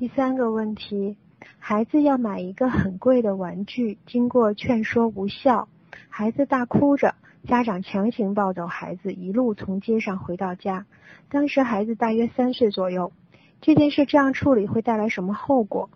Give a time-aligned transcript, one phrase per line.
[0.00, 1.18] 第三个问题，
[1.58, 5.68] 孩子要买一个很贵的玩具，经过劝说无效，
[6.08, 10.86] 孩子大哭着，家长强行抱走孩子，一路从街上回到家。
[11.28, 13.12] 当时孩子大约三岁左右。
[13.60, 15.90] 这件事这样处理会带来什么后果？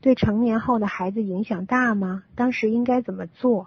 [0.00, 2.22] 对成年后的孩子影响大吗？
[2.34, 3.66] 当时应该怎么做？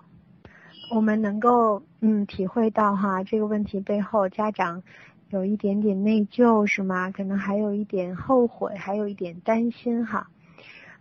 [0.92, 4.82] 我们能够嗯体会到哈这个问题背后家长
[5.34, 7.10] 有一点点内疚是吗？
[7.10, 10.28] 可能还有一点后悔，还有一点担心哈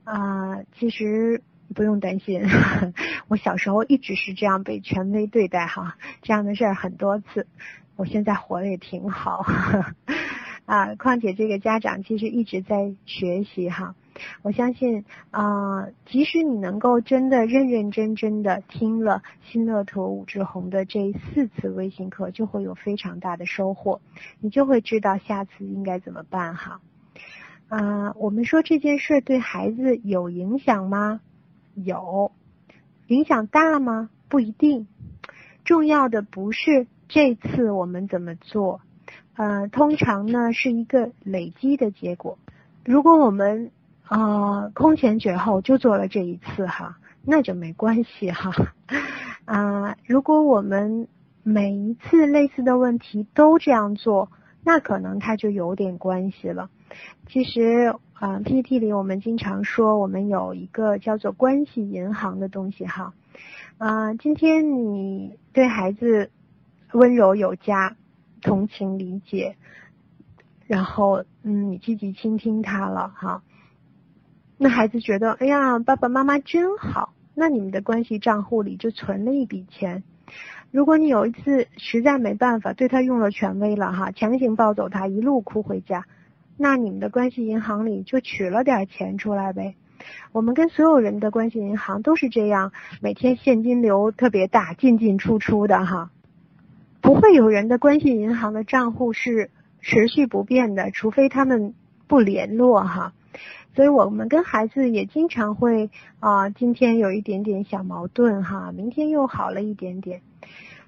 [0.05, 1.43] 啊，其实
[1.75, 2.43] 不用担心，
[3.29, 7.47] 我小时候一直是这样被权威对待哈，这样的事儿很多次，
[7.97, 9.45] 我现在活得也挺好。
[10.65, 13.95] 啊，况且这个家长其实一直在学习哈，
[14.43, 24.01] 我相信啊，即使你能够真的认认真真的听了新乐图武志红的这四次微信课，就会有非常大的收获，
[24.41, 26.81] 你就会知道下次应该怎么办哈。
[27.69, 31.21] 啊，我们说这件事对孩子有影响吗？
[31.75, 32.33] 有，
[33.07, 34.11] 影响大吗？
[34.29, 34.87] 不一定，
[35.65, 38.81] 重要的不是这次我们怎么做。
[39.35, 42.39] 呃，通常呢是一个累积的结果。
[42.85, 43.71] 如果我们
[44.15, 48.53] 呃空前绝后就做了这一次哈，那就没关系哈。
[49.45, 51.09] 啊， 如果我们
[51.43, 54.31] 每一次类似的问题都这样做，
[54.63, 56.69] 那可能它就有点关系了。
[57.29, 63.15] 其实啊，PPT 里我们经常说，我们有一个叫做关系银行的东西哈。
[63.79, 66.31] 啊，今天你对孩子
[66.93, 67.97] 温柔有加。
[68.45, 69.55] 同情理解，
[70.67, 73.45] 然后嗯，你积极倾听他了哈，
[74.63, 80.05] 那孩子觉得哎呀，爸爸妈妈真好，那你们的关系账户里就存了一笔钱。
[80.71, 86.05] 如果你有一次实在没办法对他用了权威了哈，强行抱走他，一路哭回家，
[86.57, 89.75] 那你们的关系银行里就取了点钱出来呗。
[90.31, 96.13] 我们跟所有人的关系银行都是这样，每天现金流特别大，进进出出的哈。
[97.01, 99.51] 不会有人的关系银行的账户是
[99.81, 101.75] 持续不变的，除非他们
[102.07, 103.13] 不联络哈。
[103.75, 105.91] 所以我们跟孩子也经常会
[106.21, 110.23] 啊，今天有一点点小矛盾哈，明天又好了一点点。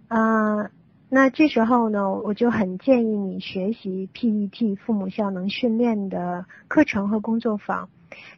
[0.08, 0.70] 啊，
[1.08, 7.88] 那这时候呢，我就很建议你学习 PET 父母效能训练的课程和工作坊，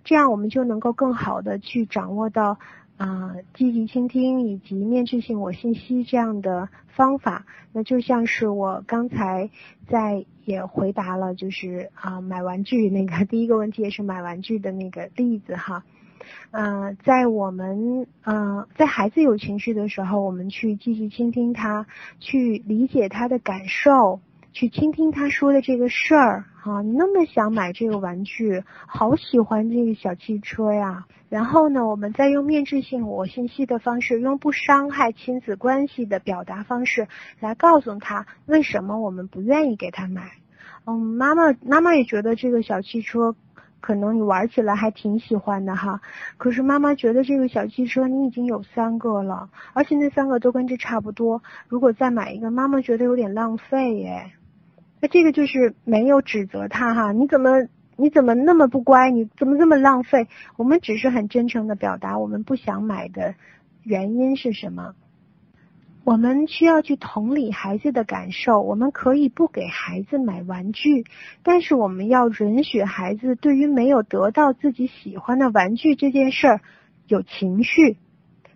[0.05, 2.59] 这样我们就能够更好的去掌握到。
[2.97, 9.51] 啊，积极倾听以及面具性我信息这样的方法，那就像是我刚才
[9.87, 15.85] 在也回答了，就是啊买玩具那个第一个问题也是买玩具的那个例子哈。
[16.51, 21.87] 嗯，在我们嗯在孩子有情绪的时候，我们去积极倾听他，
[22.19, 24.21] 去理解他的感受。
[24.57, 31.05] 去倾听他说的这个事儿，哈，你那么想买这个玩具，好喜欢这个小汽车呀。
[31.29, 37.07] 然后呢，我们再用面质性我信息的方式，用不伤害亲子关系的表达方式
[37.39, 40.23] 来告诉他为什么我们不愿意给他买。
[40.87, 43.37] 嗯，妈妈，妈妈也觉得这个小汽车
[43.83, 46.01] 可能你玩起来还挺喜欢的哈。
[46.39, 51.43] 可是妈妈觉得这个小汽车你已经有三个了，而且那三个都跟这差不多。
[51.69, 54.33] 如果再买一个，妈妈觉得有点浪费耶。
[55.01, 60.29] 那这个就是没有指责他哈，你怎么你怎么那么不乖，你怎么这么浪费？
[60.57, 63.35] 我们只是很真诚的表达我们不想买的
[63.83, 64.95] 原因是什么。
[66.05, 71.05] 我们需要去同理孩子的感受，我们可以不给孩子买玩具，
[71.43, 76.61] 但是我们要允许孩子对于没有得到自己喜欢的玩具这件事儿
[77.09, 77.97] 有情绪，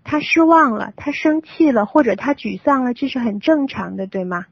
[0.05, 4.47] 他失望了，他生气了，或者他沮丧了，这是很正常的，对吗？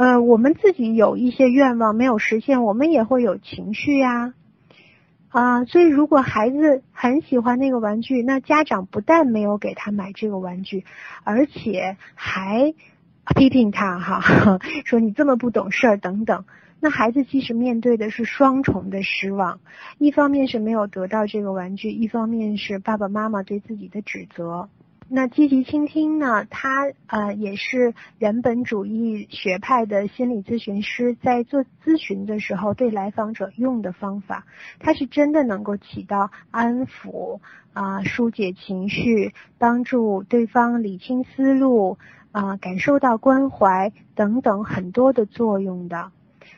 [0.00, 4.32] 呃，我们自己有一些愿望没有实现，我们也会有情绪呀，
[5.28, 10.86] 啊，所以如果孩子很喜欢那个玩具，那家长不但没有给他买这个玩具，
[11.22, 12.72] 而且还
[13.36, 16.46] 批评他哈， 说你这么不懂事儿等等，
[16.80, 19.60] 那孩子其实面对的是双重的失望，
[19.98, 24.70] 一方面是没有得到这个玩具，一方面是爸爸妈妈对自己的指责。
[25.12, 26.44] 那积极倾听呢？
[26.48, 34.46] 它呃也是人本主义学派的心理咨询师在做咨询的时候对来访者用的方法。
[34.78, 37.40] 它是真的能够起到安抚
[37.72, 41.98] 啊、疏解情绪、帮助对方理清思路
[42.30, 46.12] 啊、感受到关怀等等很多的作用的。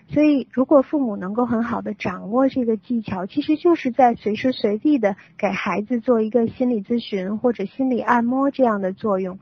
[0.09, 9.39] 所以，如果父母能够很好的掌握这个技巧，其实就是在随时随地的给孩子做一个心理咨询或者心理按摩这样的作用。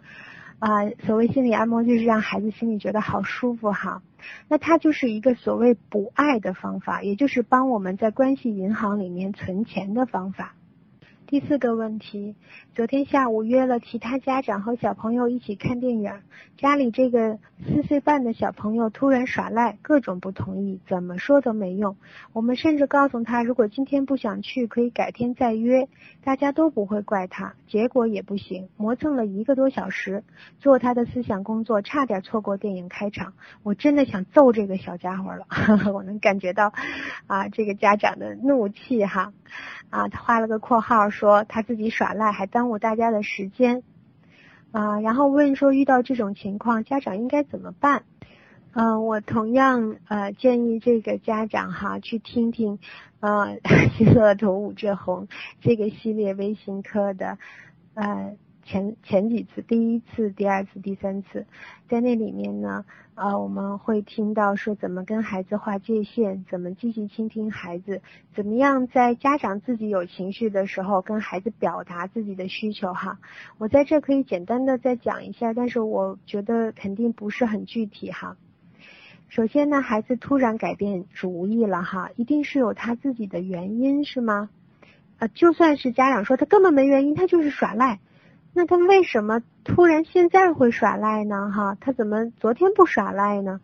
[0.59, 4.03] 啊，所谓心理按摩就是让孩子心里觉得好舒服哈。
[4.47, 10.55] 那它就是一个所谓补爱的方法，也就是帮我们在关系银行里面存钱的方法。
[11.31, 12.35] 第四个问题，
[12.75, 16.13] 昨天下午约了其他家长和小朋友一起看电影，
[16.57, 21.97] 家里这个四岁半的小朋友突然耍赖，各种不同意，怎么说都没用。
[22.33, 25.89] 我们甚至告诉他，如果今天不想去，可以改天再约，
[26.25, 27.55] 大家都不会怪他。
[27.69, 30.25] 结果也不行，磨蹭了一个多小时，
[30.59, 33.35] 做他的思想工作，差点错过电影开场。
[33.63, 35.47] 我真的想揍这个小家伙了，
[35.95, 36.73] 我能感觉到
[37.29, 39.33] 啊，这个家长的怒气哈。
[39.91, 43.83] 啊，他画了个括号，说他自己耍赖还耽误大家的时间，
[44.73, 48.05] 啊，然后问说遇到这种情况，家长应该怎么办？
[48.73, 52.79] 嗯，我同样呃建议这个家长哈去听听，
[53.21, 53.59] 呃，
[53.99, 55.29] 希乐童武志红
[55.61, 57.37] 这个系列微信课的，
[57.95, 58.37] 呃。
[58.65, 61.47] 前前几次，第一次、第二次、第三次，
[61.89, 62.85] 在那里面呢，
[63.15, 68.03] 呃，我们会听到说怎么跟孩子划界限，怎么积极倾听孩子，
[68.35, 73.19] 怎么样在家长自己有情绪的时候跟孩子表达自己的需求哈。
[73.59, 78.37] 我在这可以简单的再讲一下，但是我觉得肯定不是很具体哈。
[79.29, 84.51] 首先呢，孩子突然改变主意了哈，一定是有他自己的原因是吗？
[85.19, 88.01] 呃，就算是家长说他根本没原因，他就是耍赖。
[88.53, 91.51] 那他为什么突然现在会耍赖呢？
[91.51, 93.61] 哈，他怎么昨天不耍赖呢？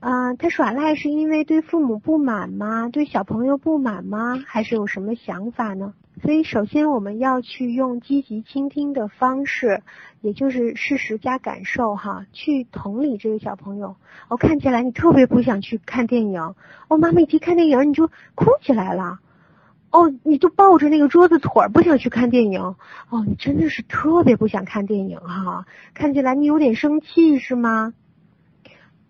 [0.00, 2.88] 啊，他耍赖是因为对父母不满吗？
[2.92, 4.42] 对小朋友不满吗？
[4.46, 5.94] 还是有什么想法呢？
[6.20, 9.82] 所以首先我们要去用积极倾听的方式，
[10.20, 13.96] 也就是事实加感受哈，去同理这个小朋友。
[14.28, 16.54] 哦，看起来你特别不想去看电影。
[16.88, 19.20] 哦，妈妈一提看电影你就哭起来了。
[19.92, 22.60] 哦，你就抱着那个桌子腿儿不想去看电影，
[23.10, 27.92] 哦，你真的是特别不想看电影哈，看起来你有点生气是吗？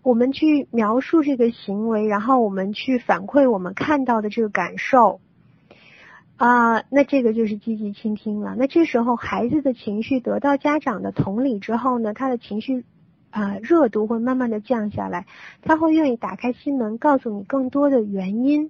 [0.01, 5.21] 我们去描述这个行为，然后我们去反馈我们看到的这个感受，
[6.35, 8.53] 啊，那这个就是积极倾听了。
[8.57, 12.83] 那这时候孩子的情绪得到家长的同理之后呢，他的情绪
[13.29, 15.25] 啊热度会慢慢的降下来，
[15.61, 18.69] 他会愿意打开心门，告诉你更多的原因。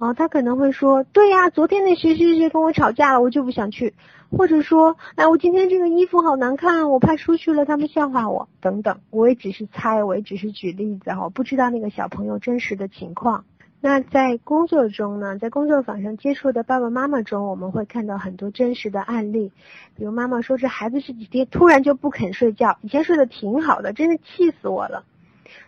[0.00, 3.92] 哦，他可能会说，对呀，昨天那谁谁谁跟我吵架了，我就不想去，
[4.30, 8.98] 或者说，哎，我今天这个衣服好难看，我怕出去了他们笑话我，等等。
[9.10, 13.44] 我也只是猜，我也只是举例子哈，我不知道那个小朋友真实的情况。
[13.82, 19.52] 那在工作中呢，在工作坊上接触的爸爸妈妈中，我们会看到很多真实的案例，
[19.96, 25.04] 比如妈妈说这孩子这几天突然就不肯睡觉，以前睡得挺好的，真是气死我了。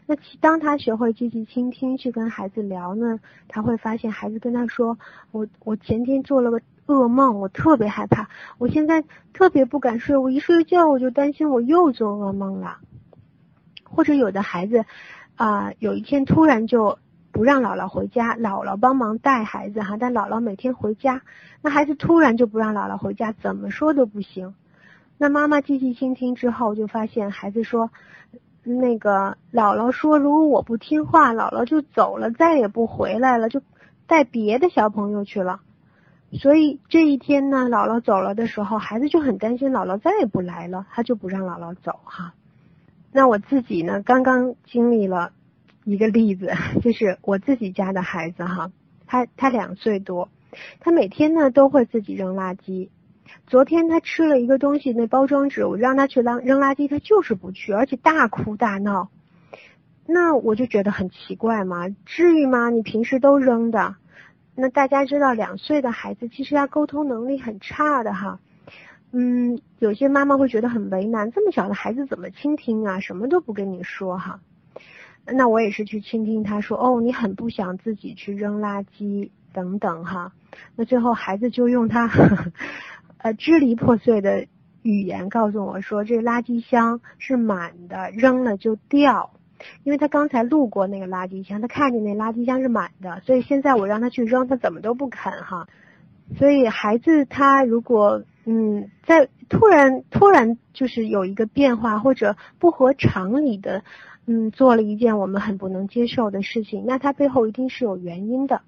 [0.06, 4.98] 那当他学会积极倾听，去跟孩子聊呢，他会发现孩子跟他说
[5.32, 12.78] ：“我我前天做了个噩梦，我特别害怕，我现在特别不敢睡，我一睡觉我就担心我又做噩梦了。”
[13.84, 14.84] 或者有的孩子
[15.36, 16.98] 啊，有一天突然就
[17.30, 21.22] 不让姥姥回家，姥姥帮忙带孩子哈，但姥姥每天回家，
[21.60, 24.54] 那孩子突然就不让姥姥回家，怎么说都不行。
[25.18, 27.90] 那妈妈积极倾听之后，就发现孩子说。
[28.64, 33.60] 那个姥姥说，如果我不听话，姥姥就走了，再也不回来了，就
[34.06, 35.60] 带别的小朋友去了。
[36.32, 42.34] 所以这一天呢，姥姥走了的时候，孩子就很担心姥姥再也不来了，他就不让姥姥走哈。
[43.12, 45.32] 那我自己呢，刚刚经历了
[45.84, 48.70] 一个例子， 就是我自己家的孩子哈，
[49.06, 50.28] 他他两岁多，
[50.80, 52.88] 他每天呢都会自己扔垃圾。
[53.46, 59.08] 昨天他吃了一个东西，那包装纸，我让他去扔扔垃圾，他就是不去，而且大哭大闹。
[60.06, 62.70] 那我就觉得很奇怪嘛，至于吗？
[62.70, 63.94] 你平时都扔的。
[64.54, 68.40] 那大家知道，两岁的孩子其实他沟通能力很差的哈。
[69.12, 73.00] 嗯，有些妈妈会觉得很为难，这么小的孩子怎么倾听啊？
[73.00, 74.40] 什么都不跟你说哈。
[75.24, 80.32] 那我也是去倾听他说，哦，你很不想自己去扔垃圾等等哈。
[80.74, 82.10] 那最后孩子就用他。
[83.22, 84.46] 呃，支离破碎的
[84.82, 89.30] 语言告诉我说，这垃圾箱是满的，扔了就掉。
[89.84, 95.68] 因为他刚才路过那个垃圾箱，他看见那垃圾箱是满的，所以现在我让他去扔，他怎么都不肯哈。
[96.36, 103.84] 所以孩子他如果嗯在突然突然就是有一个变化或者不合常理的
[104.26, 108.62] 嗯做了一件我们很不能接受的事情，那他背后一定是有原因的。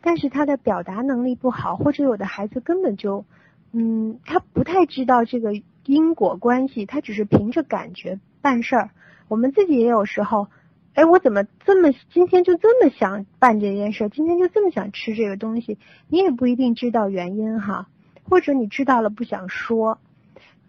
[0.00, 3.26] 但是他的表达能力不好，或者有的孩子根本就。
[3.72, 5.52] 嗯，他不太知道这个
[5.84, 8.90] 因果关系，他只是凭着感觉办事儿。
[9.28, 10.48] 我们自己也有时候，
[10.94, 17.88] 哎，我怎么这么今天就这么想办这件事，今天就这么想吃这个东西，你也不一定知道原因哈，
[18.24, 19.98] 或者你知道了不想说。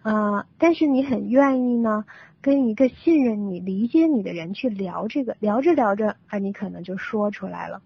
[0.02, 2.06] 啊，但是你很愿意呢，
[2.40, 7.82] 跟一个信任你、理解你的人去聊这个，聊着聊着啊，你可能就说出来了。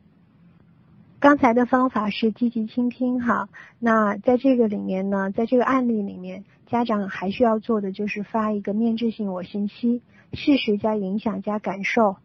[1.25, 10.03] 刚才的方法是积极倾听哈，那在这个里面呢，在这个案例里面，家长还需要做的就是发一个面质性我信息，
[10.35, 12.17] 事实加影响加感受，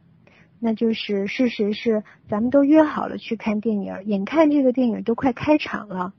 [0.60, 6.14] 那就是事实是咱们都约好了去看电影，眼看这个电影都快开场了，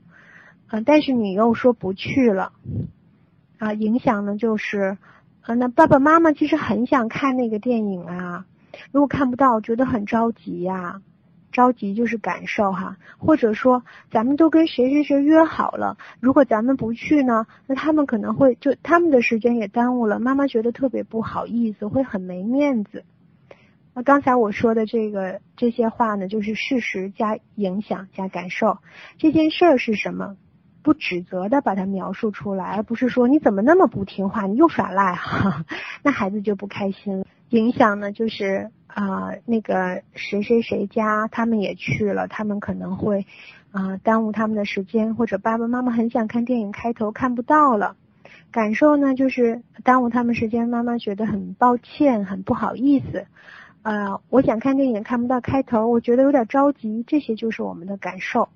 [0.71, 2.51] 呃，但是你又说不去了，
[3.59, 4.97] 啊，影响呢就是，
[5.41, 8.47] 啊，那爸爸妈妈其实很想看那个电影啊，
[8.91, 11.03] 如果看不到，觉得很着急呀。
[11.51, 23.03] 着急就是感受哈，或者说咱们都跟谁谁谁约好了，如果咱们不去呢，那他们可能会就他们的时间也耽误了，妈妈觉得特别不好意思，会很没面子。
[23.93, 28.77] 那刚才我说的这个这些话呢，就是事实加影响加感受，
[29.17, 30.37] 这件事儿是什么？
[30.83, 35.63] 不指责的把它描述出来，而不是说你怎么那么不听话，你又耍赖哈，
[36.01, 37.25] 那孩子就不开心了。
[37.49, 43.25] 影响呢，就是啊，那个谁谁谁家他们也去了，他们可能会
[43.71, 47.95] 啊耽误他们的时间，或者爸爸妈妈很想看电影开头看不到了。
[48.51, 53.25] 感受呢，就是耽误他们时间，妈妈觉得很抱歉，很不好意思。
[53.81, 58.49] 啊，我想看电影看不到开头，我觉得有点着急，这些就是我们的感受。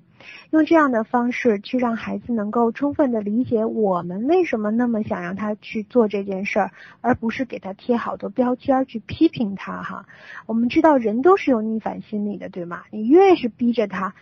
[0.51, 10.05] 用这样的方式去让孩子能够充分的理解我们为什么那么想让他去做这件事儿，而不是给他贴好多标签去批评他哈。
[10.46, 12.84] 我们知道人都是有逆反心理的，对吗？
[12.91, 14.13] 你越是逼着他，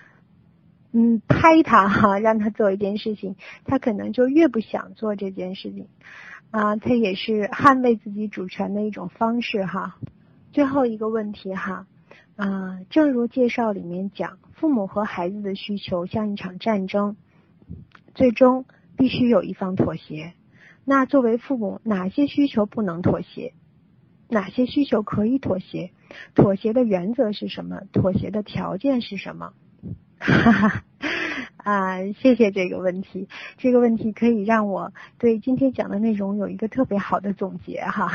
[0.92, 5.88] 嗯，拍他哈，让他做一件事情，他可能就越不想做这件事情
[6.52, 6.76] 啊。
[6.76, 9.98] 他也是捍卫自己主权的一种方式哈。
[10.52, 11.86] 最后一个问题哈。
[12.36, 17.16] 啊，正如介绍里面讲，父母和孩子的需求像一场战争，
[18.16, 18.66] 最终
[18.98, 20.34] 必须有一方妥协。
[20.84, 23.54] 那作为父母，哪些需求不能妥协？
[24.30, 25.92] 哪些需求可以妥协？
[26.34, 27.82] 妥协的原则是什么？
[27.92, 29.54] 妥协的条件是什么？
[30.18, 30.84] 哈哈，
[31.58, 33.28] 啊，谢谢这个问题。
[33.58, 38.12] 这个问题可以让我对今天讲的内容有一个特别好的总结哈。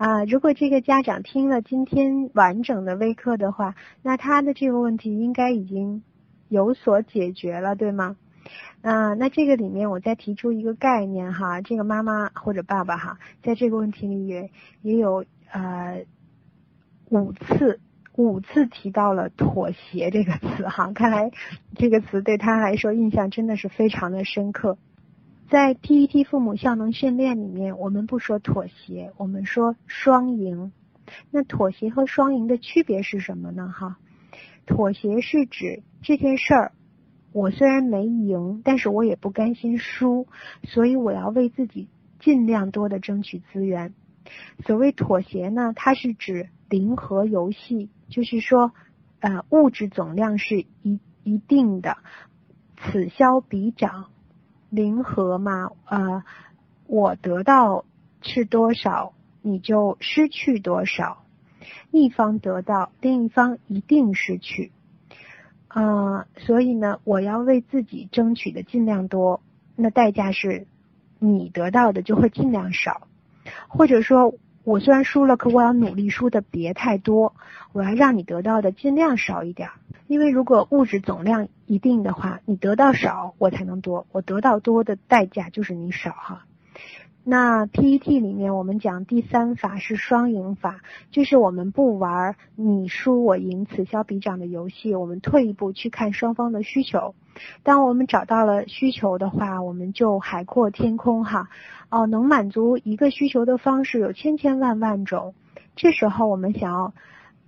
[0.00, 6.02] 啊，如果这个家长听了今天完整的微课的话，那他的这个问题应该已经
[6.48, 8.16] 有所解决了，对吗？
[8.80, 16.06] 啊，那这个里面我再提出一个概念哈，这个妈妈或者爸爸哈，在这个问题里也也有呃
[17.10, 17.78] 五次
[18.16, 21.30] 五次提到了妥协这个词哈，看来
[21.74, 24.78] 这个词对他来说印象真的是非常的深刻。
[25.50, 30.70] 在 PET 父母效能训练里面，我们不说妥协，我们说双赢。
[31.32, 33.68] 那妥协和双赢的区别是什么呢？
[33.68, 33.98] 哈，
[34.64, 36.72] 妥协是指这件事儿，
[37.32, 40.28] 我虽然没赢，但是我也不甘心输，
[40.62, 41.88] 所以我要为自己
[42.20, 43.92] 尽量多的争取资源。
[44.64, 48.70] 所谓妥协呢，它是指零和游戏，就是说，
[49.18, 51.96] 呃，物质总量是一一定的，
[52.76, 54.10] 此消彼长。
[54.70, 56.22] 零和嘛，呃，
[56.86, 57.84] 我得到
[58.22, 59.12] 是多少，
[59.42, 61.24] 你就失去多少。
[61.90, 64.72] 一方得到，另一方一定失去。
[65.68, 69.40] 啊，所以呢，我要为自己争取的尽量多，
[69.76, 70.66] 那代价是，
[71.18, 73.08] 你得到的就会尽量少。
[73.68, 77.34] 或者说，我虽然输了，可我要努力输的别太多，
[77.72, 79.70] 我要让你得到的尽量少一点。
[80.10, 84.08] 因为如果物质总量一定的话，你得到少，我才能多。
[84.10, 86.46] 我得到多的代价就是你少哈。
[87.22, 90.80] 那 PET 里面我们讲第三法是双赢法，
[91.12, 97.14] 就是我们不玩你输我赢、此消彼长的游戏，我们退一步去看双方的需求。
[97.62, 101.50] 当我们找到了需求的话，我们就海阔天空哈。
[101.88, 105.34] 哦，能满足一个需求的方式有千千万万种。
[105.76, 106.94] 这时候我们想要。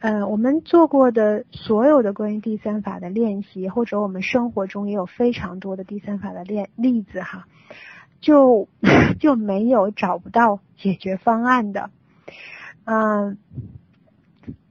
[0.03, 7.47] 呃，我们做过的所有的关于第三法的练习，或者我们生活中也有非常多的第三法的练例子哈，
[8.21, 8.67] 就
[9.21, 11.91] 就没有找不到解决方案的。
[12.83, 13.39] 嗯，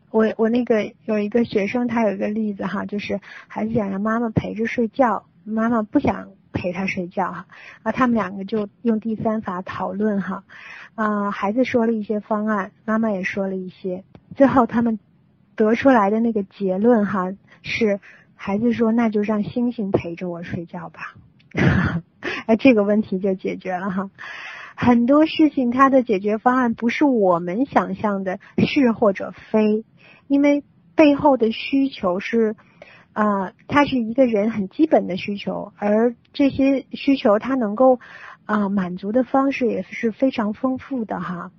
[0.10, 7.48] 我我那个有一个学生，他有一个例子哈，就是孩子想让妈妈陪着睡觉，妈妈不想陪他睡觉哈，
[7.84, 10.44] 啊，他们两个就用第三法讨论哈，
[10.96, 14.04] 啊，孩子说了一些方案，妈妈也说了一些，
[14.36, 15.00] 最后他们。
[15.56, 17.32] 得出来的那个结论哈
[17.62, 18.00] 是，
[18.36, 21.16] 孩子说那就让星星陪着我睡觉吧，
[22.48, 24.10] 哎这个问题就解决了哈。
[24.76, 29.86] 很多事情它的解决方案不是我们想象的是或者非，
[30.28, 30.64] 因为
[30.96, 32.56] 背后的需求是
[33.14, 38.00] 啊，它是一个人很基本的需求，而这些需求它能够
[38.46, 41.52] 啊，满足的方式也是非常丰富的哈。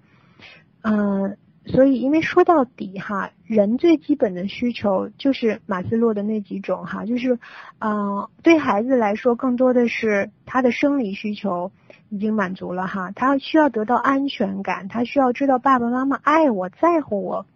[0.80, 7.38] 嗯，所以因为说到底哈，人最基本的需求就是马斯洛的那几种哈，就是
[7.78, 11.70] 嗯，对孩子来说更多的是他的生理需求
[12.08, 17.46] 已经满足了哈，他需要得到安全感，他需要知道爸爸妈妈爱我在乎我。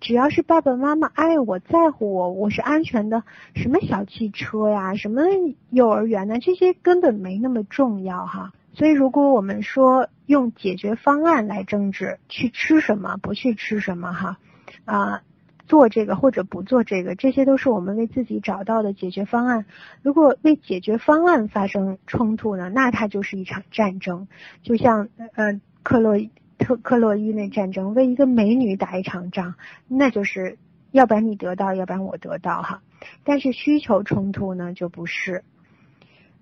[0.00, 3.22] 只要是爸爸妈妈爱我在乎我，我是安全的。
[3.54, 5.22] 什么小汽车呀，什么
[5.70, 6.40] 幼儿园呢？
[6.40, 8.52] 这些根本没那么重要哈。
[8.72, 14.38] 所以，如果我们说用解决方案来争执，去吃什么，不去吃什么哈，
[14.84, 15.22] 啊，
[15.66, 19.66] 做这个或者不做这个，这些都是我们为自己找到的解决方案。
[20.02, 24.28] 如果为解决方案发生冲突呢，那它就是一场战争。
[24.62, 26.18] 就像呃克洛。
[26.62, 29.54] 特克洛伊那战争，为一个美女打一场仗，
[29.88, 30.58] 那就是
[30.90, 32.82] 要不然你得到，要不然我得到哈。
[33.24, 35.42] 但是需求冲突呢，就不是。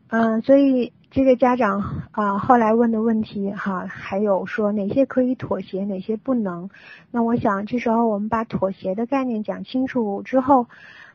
[0.08, 6.70] 嗯，所以这个家长啊，后来问的问题哈，还有说哪些可以妥协，哪些不能。
[7.10, 10.66] 那我想这时候我们把妥协的概念讲清楚之后，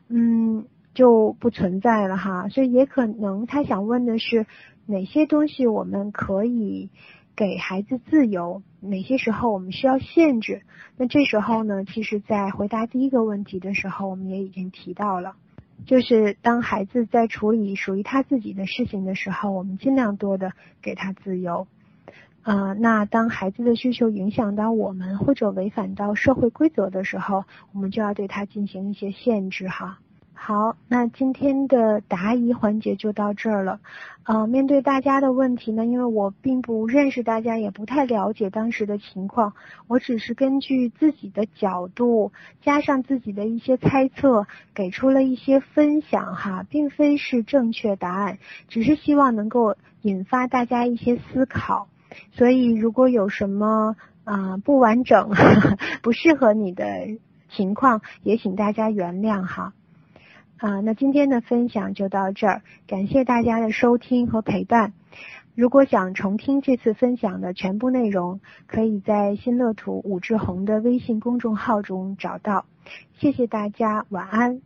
[0.08, 2.48] 嗯，就不存在了哈。
[2.48, 4.46] 所以也可能他想问的是
[4.86, 6.90] 哪些东西我们可以。
[7.36, 10.62] 给孩子自由，哪些时候我们需要限制？
[10.96, 11.84] 那这时候呢？
[11.84, 15.34] 其实，在回答第一个问题的时候，我们也已经提到了，
[15.86, 21.66] 就是当孩子在处理属于他自己的事情的时候，我们尽量多的给他自由。
[22.42, 29.98] 呃，那当孩子的需求影响到我们或者违反到社会规则的时候，我们就要对他进行一些限制哈。
[30.46, 33.80] 好，那今天的答疑环节就到这儿了。
[34.24, 39.54] 呃，面对大家的问题呢，因为我并不认识大家，也不太了解当时的情况，
[39.86, 48.36] 我只是根据自己的角度，加上自己的一些猜测，给出了一些分享哈，并非是正确答案，
[48.68, 51.88] 只是希望能够引发大家一些思考。
[52.32, 55.30] 所以如果有什么啊不完整、
[56.02, 56.84] 不适合你的
[57.48, 59.72] 情况，也请大家原谅哈。
[60.58, 64.92] 啊，那今天的分享就到这儿，感谢大家的收听和陪伴。
[65.54, 72.64] 如果想重听这次分享的全部内容，可以在新乐土武志红的微信公众号中找到。
[73.18, 74.60] 谢谢大家，晚安。